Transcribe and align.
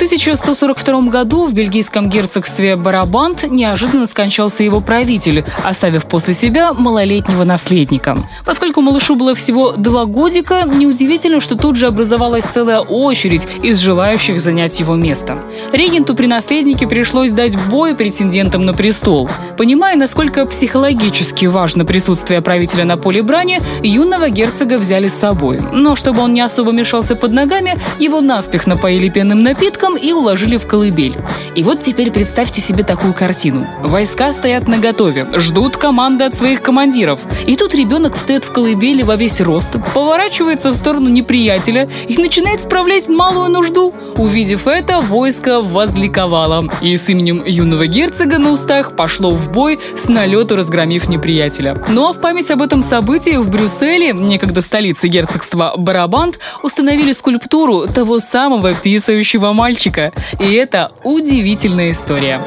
1142 0.00 1.10
году 1.10 1.44
в 1.44 1.52
бельгийском 1.52 2.08
герцогстве 2.08 2.76
Барабант 2.76 3.50
неожиданно 3.50 4.06
скончался 4.06 4.64
его 4.64 4.80
правитель, 4.80 5.44
оставив 5.62 6.06
после 6.06 6.32
себя 6.32 6.72
малолетнего 6.72 7.44
наследника. 7.44 8.16
Поскольку 8.46 8.80
малышу 8.80 9.14
было 9.14 9.34
всего 9.34 9.72
два 9.72 10.06
годика, 10.06 10.62
неудивительно, 10.64 11.42
что 11.42 11.54
тут 11.54 11.76
же 11.76 11.86
образовалась 11.86 12.44
целая 12.44 12.80
очередь 12.80 13.46
из 13.62 13.76
желающих 13.76 14.40
занять 14.40 14.80
его 14.80 14.96
место. 14.96 15.36
Регенту 15.70 16.14
при 16.14 16.26
наследнике 16.26 16.88
пришлось 16.88 17.32
дать 17.32 17.54
бой 17.68 17.94
претендентам 17.94 18.64
на 18.64 18.72
престол. 18.72 19.28
Понимая, 19.58 19.96
насколько 19.96 20.46
психологически 20.46 21.44
важно 21.44 21.84
присутствие 21.84 22.40
правителя 22.40 22.86
на 22.86 22.96
поле 22.96 23.22
брани, 23.22 23.60
юного 23.82 24.30
герцога 24.30 24.78
взяли 24.78 25.08
с 25.08 25.14
собой. 25.14 25.60
Но 25.74 25.94
чтобы 25.94 26.22
он 26.22 26.32
не 26.32 26.40
особо 26.40 26.72
мешался 26.72 27.16
под 27.16 27.32
ногами, 27.34 27.76
его 27.98 28.22
наспех 28.22 28.66
напоили 28.66 29.10
пенным 29.10 29.42
напитком, 29.42 29.89
телом 29.90 29.96
и 29.96 30.12
уложили 30.12 30.56
в 30.56 30.66
колыбель. 30.66 31.16
И 31.54 31.62
вот 31.62 31.80
теперь 31.80 32.10
представьте 32.10 32.60
себе 32.60 32.84
такую 32.84 33.12
картину. 33.12 33.66
Войска 33.82 34.32
стоят 34.32 34.68
на 34.68 34.78
готове, 34.78 35.26
ждут 35.36 35.76
команды 35.76 36.24
от 36.24 36.34
своих 36.34 36.62
командиров. 36.62 37.20
И 37.46 37.56
тут 37.56 37.74
ребенок 37.74 38.14
встает 38.14 38.44
в 38.44 38.52
колыбели 38.52 39.02
во 39.02 39.16
весь 39.16 39.40
рост, 39.40 39.76
поворачивается 39.94 40.70
в 40.70 40.74
сторону 40.74 41.08
неприятеля 41.08 41.88
и 42.08 42.16
начинает 42.16 42.60
справлять 42.60 43.08
малую 43.08 43.50
нужду. 43.50 43.94
Увидев 44.16 44.66
это, 44.66 45.00
войско 45.00 45.60
возликовало. 45.60 46.68
И 46.82 46.96
с 46.96 47.08
именем 47.08 47.44
юного 47.44 47.86
герцога 47.86 48.38
на 48.38 48.52
устах 48.52 48.96
пошло 48.96 49.30
в 49.30 49.52
бой 49.52 49.78
с 49.96 50.08
налету 50.08 50.56
разгромив 50.56 51.08
неприятеля. 51.08 51.76
Ну 51.88 52.08
а 52.08 52.12
в 52.12 52.20
память 52.20 52.50
об 52.50 52.62
этом 52.62 52.82
событии 52.82 53.36
в 53.36 53.48
Брюсселе, 53.48 54.12
некогда 54.12 54.60
столице 54.60 55.08
герцогства 55.08 55.74
Барабант, 55.76 56.38
установили 56.62 57.12
скульптуру 57.12 57.86
того 57.86 58.18
самого 58.18 58.74
писающего 58.74 59.52
мальчика 59.52 59.79
мальчика. 59.80 60.12
И 60.38 60.54
это 60.54 60.92
удивительная 61.04 61.90
история. 61.90 62.40